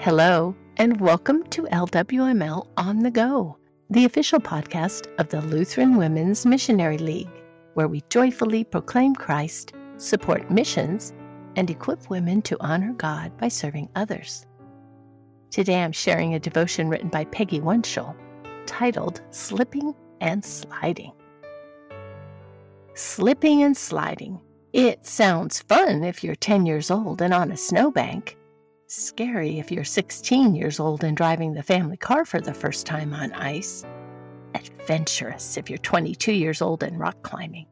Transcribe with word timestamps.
Hello, 0.00 0.54
and 0.76 1.00
welcome 1.00 1.42
to 1.48 1.62
LWML 1.64 2.68
On 2.76 3.00
the 3.00 3.10
Go, 3.10 3.58
the 3.90 4.04
official 4.04 4.38
podcast 4.38 5.08
of 5.18 5.28
the 5.28 5.40
Lutheran 5.40 5.96
Women's 5.96 6.46
Missionary 6.46 6.98
League, 6.98 7.42
where 7.74 7.88
we 7.88 8.04
joyfully 8.08 8.62
proclaim 8.62 9.12
Christ, 9.12 9.72
support 9.96 10.52
missions, 10.52 11.12
and 11.56 11.68
equip 11.68 12.08
women 12.10 12.42
to 12.42 12.56
honor 12.60 12.92
God 12.92 13.36
by 13.38 13.48
serving 13.48 13.88
others. 13.96 14.46
Today 15.50 15.82
I'm 15.82 15.90
sharing 15.90 16.34
a 16.34 16.38
devotion 16.38 16.88
written 16.88 17.08
by 17.08 17.24
Peggy 17.24 17.58
Winchell 17.58 18.14
titled 18.66 19.20
Slipping 19.30 19.96
and 20.20 20.44
Sliding. 20.44 21.12
Slipping 22.94 23.64
and 23.64 23.76
sliding. 23.76 24.40
It 24.72 25.04
sounds 25.04 25.60
fun 25.62 26.04
if 26.04 26.22
you're 26.22 26.36
10 26.36 26.66
years 26.66 26.88
old 26.88 27.20
and 27.20 27.34
on 27.34 27.50
a 27.50 27.56
snowbank. 27.56 28.36
Scary 28.90 29.58
if 29.58 29.70
you're 29.70 29.84
16 29.84 30.54
years 30.54 30.80
old 30.80 31.04
and 31.04 31.14
driving 31.14 31.52
the 31.52 31.62
family 31.62 31.98
car 31.98 32.24
for 32.24 32.40
the 32.40 32.54
first 32.54 32.86
time 32.86 33.12
on 33.12 33.34
ice. 33.34 33.84
Adventurous 34.54 35.58
if 35.58 35.68
you're 35.68 35.76
22 35.76 36.32
years 36.32 36.62
old 36.62 36.82
and 36.82 36.98
rock 36.98 37.20
climbing. 37.20 37.66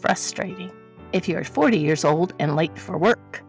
Frustrating 0.00 0.70
if 1.12 1.28
you're 1.28 1.42
40 1.42 1.78
years 1.78 2.04
old 2.04 2.34
and 2.38 2.54
late 2.54 2.78
for 2.78 2.96
work. 2.96 3.42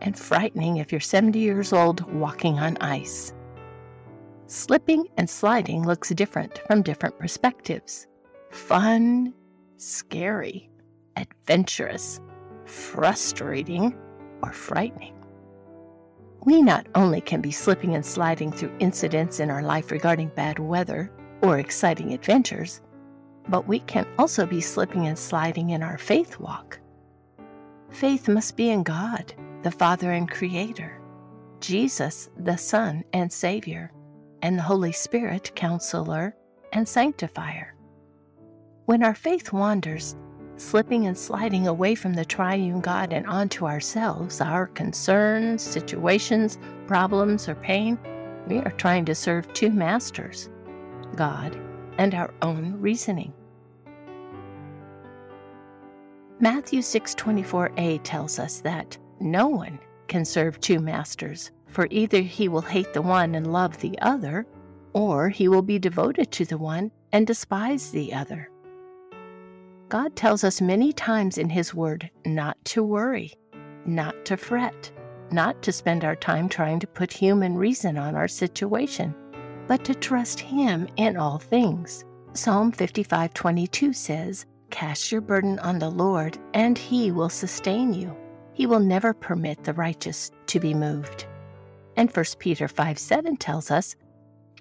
And 0.00 0.16
frightening 0.16 0.76
if 0.76 0.92
you're 0.92 1.00
70 1.00 1.40
years 1.40 1.72
old 1.72 2.08
walking 2.12 2.60
on 2.60 2.76
ice. 2.80 3.34
Slipping 4.46 5.08
and 5.16 5.28
sliding 5.28 5.84
looks 5.84 6.10
different 6.10 6.62
from 6.68 6.82
different 6.82 7.18
perspectives. 7.18 8.06
Fun, 8.50 9.34
scary, 9.76 10.70
adventurous, 11.16 12.20
frustrating, 12.64 13.98
or 14.40 14.52
frightening. 14.52 15.13
We 16.44 16.60
not 16.60 16.86
only 16.94 17.22
can 17.22 17.40
be 17.40 17.50
slipping 17.50 17.94
and 17.94 18.04
sliding 18.04 18.52
through 18.52 18.76
incidents 18.78 19.40
in 19.40 19.50
our 19.50 19.62
life 19.62 19.90
regarding 19.90 20.28
bad 20.28 20.58
weather 20.58 21.10
or 21.42 21.58
exciting 21.58 22.12
adventures, 22.12 22.82
but 23.48 23.66
we 23.66 23.78
can 23.80 24.06
also 24.18 24.44
be 24.44 24.60
slipping 24.60 25.06
and 25.06 25.18
sliding 25.18 25.70
in 25.70 25.82
our 25.82 25.96
faith 25.96 26.38
walk. 26.38 26.80
Faith 27.90 28.28
must 28.28 28.56
be 28.56 28.70
in 28.70 28.82
God, 28.82 29.32
the 29.62 29.70
Father 29.70 30.12
and 30.12 30.30
Creator, 30.30 31.00
Jesus, 31.60 32.28
the 32.36 32.56
Son 32.56 33.04
and 33.14 33.32
Savior, 33.32 33.90
and 34.42 34.58
the 34.58 34.62
Holy 34.62 34.92
Spirit, 34.92 35.50
Counselor 35.54 36.36
and 36.72 36.86
Sanctifier. 36.86 37.74
When 38.84 39.02
our 39.02 39.14
faith 39.14 39.52
wanders, 39.52 40.16
slipping 40.56 41.06
and 41.06 41.16
sliding 41.16 41.66
away 41.66 41.94
from 41.94 42.14
the 42.14 42.24
triune 42.24 42.80
God 42.80 43.12
and 43.12 43.26
onto 43.26 43.66
ourselves, 43.66 44.40
our 44.40 44.66
concerns, 44.68 45.62
situations, 45.62 46.58
problems, 46.86 47.48
or 47.48 47.54
pain, 47.56 47.98
we 48.46 48.58
are 48.58 48.72
trying 48.72 49.04
to 49.06 49.14
serve 49.14 49.52
two 49.52 49.70
masters 49.70 50.50
God 51.16 51.56
and 51.98 52.14
our 52.14 52.32
own 52.42 52.74
reasoning. 52.80 53.32
Matthew 56.40 56.80
6:24a 56.82 57.98
tells 58.02 58.38
us 58.38 58.60
that 58.60 58.98
no 59.20 59.48
one 59.48 59.78
can 60.08 60.24
serve 60.24 60.60
two 60.60 60.80
masters, 60.80 61.52
for 61.68 61.86
either 61.90 62.20
he 62.20 62.48
will 62.48 62.60
hate 62.60 62.92
the 62.92 63.02
one 63.02 63.34
and 63.34 63.52
love 63.52 63.78
the 63.78 63.98
other, 64.00 64.46
or 64.92 65.28
he 65.28 65.48
will 65.48 65.62
be 65.62 65.78
devoted 65.78 66.30
to 66.32 66.44
the 66.44 66.58
one 66.58 66.90
and 67.12 67.26
despise 67.26 67.90
the 67.90 68.12
other. 68.12 68.50
God 69.88 70.16
tells 70.16 70.44
us 70.44 70.60
many 70.60 70.92
times 70.92 71.38
in 71.38 71.50
His 71.50 71.74
Word 71.74 72.10
not 72.24 72.56
to 72.66 72.82
worry, 72.82 73.34
not 73.84 74.24
to 74.24 74.36
fret, 74.36 74.90
not 75.30 75.62
to 75.62 75.72
spend 75.72 76.04
our 76.04 76.16
time 76.16 76.48
trying 76.48 76.80
to 76.80 76.86
put 76.86 77.12
human 77.12 77.56
reason 77.56 77.98
on 77.98 78.14
our 78.14 78.28
situation, 78.28 79.14
but 79.66 79.84
to 79.84 79.94
trust 79.94 80.40
Him 80.40 80.88
in 80.96 81.16
all 81.16 81.38
things. 81.38 82.04
Psalm 82.32 82.72
55:22 82.72 83.92
says, 83.92 84.46
"Cast 84.70 85.12
your 85.12 85.20
burden 85.20 85.58
on 85.60 85.78
the 85.78 85.90
Lord, 85.90 86.38
and 86.54 86.78
He 86.78 87.12
will 87.12 87.28
sustain 87.28 87.92
you. 87.92 88.16
He 88.52 88.66
will 88.66 88.80
never 88.80 89.12
permit 89.12 89.64
the 89.64 89.74
righteous 89.74 90.30
to 90.46 90.58
be 90.60 90.74
moved." 90.74 91.26
And 91.96 92.10
1 92.10 92.38
Peter 92.38 92.68
5:7 92.68 93.36
tells 93.36 93.70
us, 93.70 93.96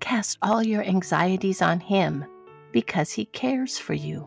"Cast 0.00 0.38
all 0.42 0.62
your 0.62 0.82
anxieties 0.82 1.60
on 1.62 1.78
Him, 1.78 2.24
because 2.72 3.12
He 3.12 3.26
cares 3.26 3.78
for 3.78 3.94
you." 3.94 4.26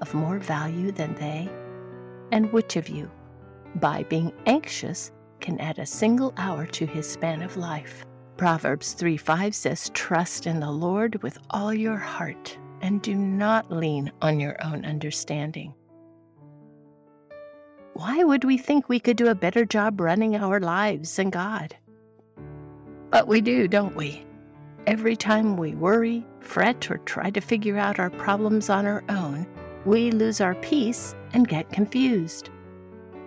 of 0.00 0.14
more 0.14 0.38
value 0.38 0.92
than 0.92 1.14
they? 1.14 1.48
And 2.32 2.52
which 2.52 2.76
of 2.76 2.88
you, 2.88 3.10
by 3.76 4.04
being 4.04 4.32
anxious, 4.46 5.12
can 5.40 5.60
add 5.60 5.78
a 5.78 5.86
single 5.86 6.32
hour 6.36 6.66
to 6.66 6.86
his 6.86 7.08
span 7.08 7.42
of 7.42 7.56
life? 7.56 8.04
Proverbs 8.36 8.94
3 8.94 9.16
5 9.16 9.54
says, 9.54 9.90
Trust 9.94 10.46
in 10.46 10.60
the 10.60 10.70
Lord 10.70 11.22
with 11.22 11.38
all 11.50 11.72
your 11.72 11.96
heart, 11.96 12.58
and 12.80 13.00
do 13.00 13.14
not 13.14 13.70
lean 13.70 14.10
on 14.22 14.40
your 14.40 14.56
own 14.64 14.84
understanding. 14.84 15.74
Why 17.92 18.24
would 18.24 18.42
we 18.42 18.58
think 18.58 18.88
we 18.88 18.98
could 18.98 19.16
do 19.16 19.28
a 19.28 19.36
better 19.36 19.64
job 19.64 20.00
running 20.00 20.34
our 20.34 20.58
lives 20.58 21.14
than 21.14 21.30
God? 21.30 21.76
But 23.10 23.28
we 23.28 23.40
do, 23.40 23.68
don't 23.68 23.94
we? 23.94 24.26
Every 24.88 25.14
time 25.14 25.56
we 25.56 25.76
worry, 25.76 26.26
fret, 26.40 26.90
or 26.90 26.98
try 26.98 27.30
to 27.30 27.40
figure 27.40 27.78
out 27.78 28.00
our 28.00 28.10
problems 28.10 28.68
on 28.68 28.84
our 28.84 29.04
own, 29.08 29.46
we 29.84 30.10
lose 30.10 30.40
our 30.40 30.54
peace 30.56 31.14
and 31.32 31.48
get 31.48 31.70
confused. 31.70 32.50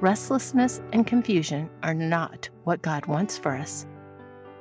Restlessness 0.00 0.80
and 0.92 1.06
confusion 1.06 1.70
are 1.82 1.94
not 1.94 2.48
what 2.64 2.82
God 2.82 3.06
wants 3.06 3.38
for 3.38 3.54
us. 3.54 3.86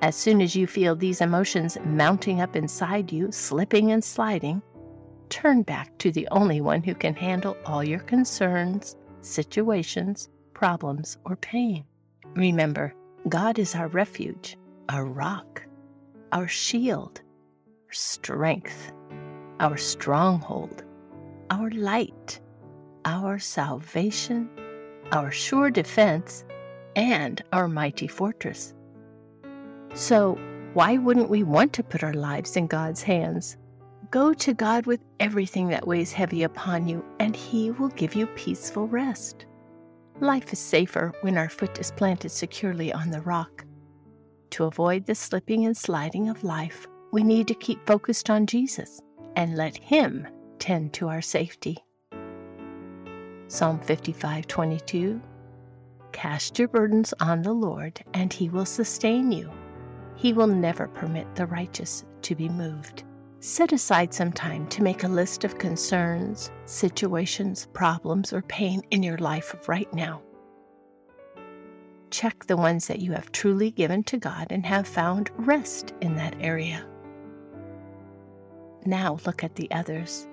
As 0.01 0.15
soon 0.15 0.41
as 0.41 0.55
you 0.55 0.67
feel 0.67 0.95
these 0.95 1.21
emotions 1.21 1.77
mounting 1.83 2.41
up 2.41 2.55
inside 2.55 3.11
you, 3.11 3.31
slipping 3.31 3.91
and 3.91 4.03
sliding, 4.03 4.61
turn 5.29 5.63
back 5.63 5.97
to 5.99 6.11
the 6.11 6.27
only 6.31 6.61
one 6.61 6.81
who 6.81 6.95
can 6.95 7.13
handle 7.13 7.57
all 7.65 7.83
your 7.83 7.99
concerns, 7.99 8.95
situations, 9.21 10.29
problems, 10.53 11.17
or 11.25 11.35
pain. 11.35 11.83
Remember, 12.35 12.93
God 13.29 13.59
is 13.59 13.75
our 13.75 13.87
refuge, 13.89 14.57
our 14.89 15.05
rock, 15.05 15.63
our 16.31 16.47
shield, 16.47 17.21
our 17.87 17.93
strength, 17.93 18.91
our 19.59 19.77
stronghold 19.77 20.83
our 21.51 21.69
light, 21.71 22.39
our 23.03 23.37
salvation, 23.37 24.49
our 25.11 25.29
sure 25.29 25.69
defense, 25.69 26.45
and 26.95 27.43
our 27.51 27.67
mighty 27.67 28.07
fortress. 28.07 28.73
So, 29.93 30.39
why 30.73 30.97
wouldn't 30.97 31.29
we 31.29 31.43
want 31.43 31.73
to 31.73 31.83
put 31.83 32.05
our 32.05 32.13
lives 32.13 32.55
in 32.55 32.67
God's 32.67 33.03
hands? 33.03 33.57
Go 34.11 34.33
to 34.33 34.53
God 34.53 34.85
with 34.85 35.01
everything 35.19 35.67
that 35.67 35.85
weighs 35.85 36.13
heavy 36.13 36.43
upon 36.43 36.87
you, 36.87 37.03
and 37.19 37.35
He 37.35 37.71
will 37.71 37.89
give 37.89 38.15
you 38.15 38.27
peaceful 38.27 38.87
rest. 38.87 39.45
Life 40.21 40.53
is 40.53 40.59
safer 40.59 41.11
when 41.19 41.37
our 41.37 41.49
foot 41.49 41.77
is 41.79 41.91
planted 41.91 42.29
securely 42.29 42.93
on 42.93 43.09
the 43.09 43.21
rock. 43.21 43.65
To 44.51 44.65
avoid 44.65 45.05
the 45.05 45.15
slipping 45.15 45.65
and 45.65 45.75
sliding 45.75 46.29
of 46.29 46.45
life, 46.45 46.87
we 47.11 47.23
need 47.23 47.49
to 47.49 47.55
keep 47.55 47.85
focused 47.85 48.29
on 48.29 48.45
Jesus 48.45 49.01
and 49.35 49.57
let 49.57 49.75
Him 49.75 50.25
tend 50.61 50.93
to 50.93 51.09
our 51.09 51.21
safety. 51.21 51.83
Psalm 53.47 53.79
55:22 53.79 55.19
Cast 56.13 56.59
your 56.59 56.67
burdens 56.67 57.13
on 57.19 57.41
the 57.41 57.51
Lord, 57.51 57.99
and 58.13 58.31
he 58.31 58.47
will 58.47 58.65
sustain 58.65 59.31
you. 59.31 59.51
He 60.15 60.33
will 60.33 60.47
never 60.47 60.87
permit 60.87 61.33
the 61.35 61.47
righteous 61.47 62.05
to 62.21 62.35
be 62.35 62.47
moved. 62.47 63.03
Set 63.39 63.73
aside 63.73 64.13
some 64.13 64.31
time 64.31 64.67
to 64.67 64.83
make 64.83 65.03
a 65.03 65.07
list 65.07 65.43
of 65.43 65.57
concerns, 65.57 66.51
situations, 66.65 67.67
problems, 67.73 68.31
or 68.31 68.43
pain 68.43 68.83
in 68.91 69.01
your 69.01 69.17
life 69.17 69.67
right 69.67 69.91
now. 69.93 70.21
Check 72.11 72.45
the 72.45 72.57
ones 72.57 72.87
that 72.87 72.99
you 72.99 73.13
have 73.13 73.31
truly 73.31 73.71
given 73.71 74.03
to 74.03 74.17
God 74.17 74.47
and 74.51 74.65
have 74.65 74.87
found 74.87 75.31
rest 75.37 75.93
in 76.01 76.15
that 76.17 76.35
area. 76.39 76.85
Now 78.85 79.17
look 79.25 79.43
at 79.43 79.55
the 79.55 79.71
others 79.71 80.27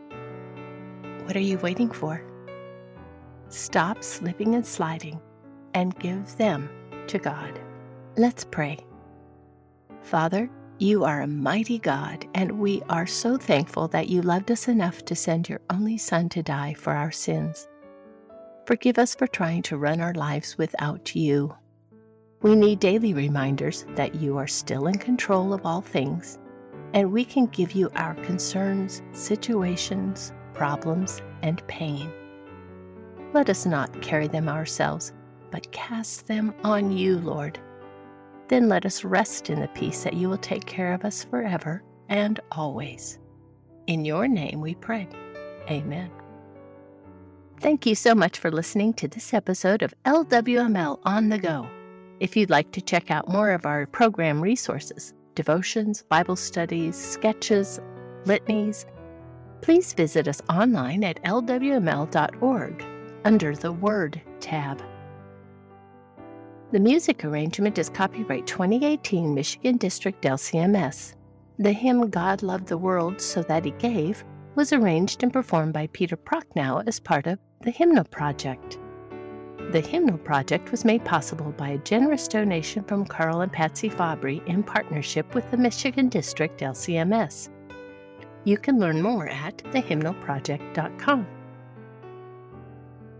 what 1.28 1.36
are 1.36 1.40
you 1.40 1.58
waiting 1.58 1.90
for? 1.90 2.22
Stop 3.50 4.02
slipping 4.02 4.54
and 4.54 4.64
sliding 4.64 5.20
and 5.75 5.98
give 5.98 6.34
them 6.38 6.70
to 7.06 7.19
God. 7.19 7.60
Let's 8.16 8.46
pray. 8.46 8.78
Father, 10.00 10.48
you 10.78 11.04
are 11.04 11.20
a 11.20 11.26
mighty 11.26 11.80
God, 11.80 12.26
and 12.32 12.52
we 12.52 12.80
are 12.88 13.06
so 13.06 13.36
thankful 13.36 13.88
that 13.88 14.08
you 14.08 14.22
loved 14.22 14.50
us 14.50 14.69
enough 14.69 15.04
to 15.04 15.14
send 15.14 15.50
your 15.50 15.60
only 15.69 15.98
Son 15.98 16.30
to 16.30 16.42
die 16.42 16.72
for 16.72 16.94
our 16.94 17.12
sins. 17.12 17.69
Forgive 18.64 18.98
us 18.98 19.14
for 19.14 19.26
trying 19.26 19.60
to 19.64 19.76
run 19.76 20.00
our 20.00 20.14
lives 20.14 20.56
without 20.56 21.14
you. 21.14 21.54
We 22.40 22.56
need 22.56 22.80
daily 22.80 23.12
reminders 23.12 23.84
that 23.96 24.14
you 24.14 24.38
are 24.38 24.46
still 24.46 24.86
in 24.86 24.96
control 24.96 25.52
of 25.52 25.66
all 25.66 25.82
things, 25.82 26.38
and 26.94 27.12
we 27.12 27.26
can 27.26 27.48
give 27.48 27.72
you 27.72 27.90
our 27.96 28.14
concerns, 28.14 29.02
situations, 29.12 30.32
problems, 30.58 31.22
and 31.43 31.66
pain. 31.69 32.12
Let 33.32 33.49
us 33.49 33.64
not 33.64 34.02
carry 34.02 34.28
them 34.28 34.49
ourselves, 34.49 35.14
but 35.50 35.72
cast 35.72 36.26
them 36.26 36.55
on 36.62 36.93
you, 36.93 37.19
Lord 37.19 37.58
then 38.49 38.69
let 38.69 38.87
us 38.87 39.05
rest 39.05 39.50
in 39.50 39.60
the 39.60 39.69
peace 39.69 40.02
that 40.05 40.14
you 40.14 40.28
will 40.28 40.38
take 40.38 40.64
care 40.64 40.93
of 40.93 41.05
us 41.05 41.25
forever 41.25 41.82
and 42.08 42.40
always. 42.50 43.19
In 43.87 44.05
your 44.05 44.26
name 44.26 44.60
we 44.60 44.75
pray. 44.75 45.08
Amen. 45.70 46.10
Thank 47.61 47.87
you 47.87 47.94
so 47.94 48.14
much 48.14 48.38
for 48.38 48.50
listening 48.50 48.94
to 48.94 49.08
this 49.08 49.34
episode 49.34 49.82
of 49.82 49.94
LWML 50.04 51.00
On 51.04 51.28
the 51.28 51.38
Go. 51.38 51.69
If 52.20 52.37
you'd 52.37 52.50
like 52.50 52.72
to 52.72 52.81
check 52.81 53.11
out 53.11 53.28
more 53.28 53.50
of 53.50 53.66
our 53.66 53.87
program 53.87 54.40
resources, 54.40 55.12
devotions, 55.34 56.02
Bible 56.02 56.37
studies, 56.37 56.96
sketches, 56.96 57.81
litanies, 58.25 58.87
please 59.60 59.93
visit 59.93 60.28
us 60.28 60.43
online 60.49 61.05
at 61.05 61.22
lwml.org 61.25 62.84
under 63.25 63.55
the 63.55 63.72
Word 63.72 64.20
tab. 64.40 64.82
The 66.70 66.81
music 66.81 67.25
arrangement 67.25 67.78
is 67.78 67.88
copyright 67.88 68.46
2018 68.46 69.34
Michigan 69.34 69.78
District 69.78 70.22
LCMS. 70.22 71.14
The 71.58 71.72
hymn 71.72 72.10
God 72.10 72.43
Loved 72.43 72.66
the 72.66 72.78
World 72.78 73.20
So 73.20 73.43
That 73.43 73.64
He 73.64 73.70
Gave 73.72 74.22
was 74.55 74.72
arranged 74.72 75.22
and 75.22 75.32
performed 75.32 75.72
by 75.72 75.87
Peter 75.88 76.16
Prochnow 76.16 76.87
as 76.87 77.00
part 77.00 77.26
of 77.26 77.38
the 77.62 77.70
Hymnal 77.70 78.04
Project. 78.04 78.78
The 79.72 79.81
Hymnal 79.81 80.19
Project 80.19 80.70
was 80.70 80.84
made 80.84 81.04
possible 81.04 81.52
by 81.52 81.70
a 81.70 81.78
generous 81.78 82.28
donation 82.28 82.84
from 82.84 83.04
Carl 83.04 83.40
and 83.40 83.52
Patsy 83.52 83.88
Fabry 83.88 84.43
in 84.46 84.62
partnership 84.62 85.34
with 85.34 85.50
the 85.50 85.56
Michigan 85.56 86.08
District 86.08 86.61
LCMS. 86.61 87.50
You 88.48 88.56
can 88.56 88.78
learn 88.78 89.02
more 89.02 89.28
at 89.28 89.58
thehymnalproject.com. 89.58 91.26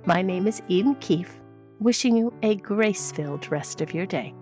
My 0.07 0.23
name 0.23 0.47
is 0.47 0.63
Eden 0.69 0.95
Keefe 0.95 1.39
wishing 1.81 2.17
you 2.17 2.33
a 2.43 2.57
grace 2.57 3.13
filled 3.13 3.51
rest 3.51 3.83
of 3.83 3.93
your 3.93 4.07
day. 4.07 4.33